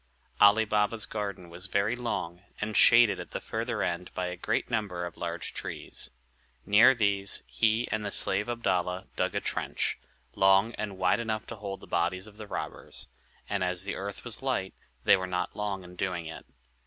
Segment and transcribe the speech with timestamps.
[0.39, 4.67] Ali Baba's garden was very long, and shaded at the further end by a great
[4.67, 6.09] number of large trees.
[6.65, 9.99] Near these he and the slave Abdalla dug a trench,
[10.33, 13.09] long and wide enough to hold the bodies of the robbers;
[13.47, 16.47] and as the earth was light, they were not long in doing it.